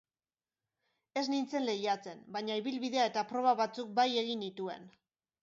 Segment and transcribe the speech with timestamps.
[1.21, 4.91] Ez nintzen lehiatzen, baina ibilbidea eta proba batzuk bai egin nituen.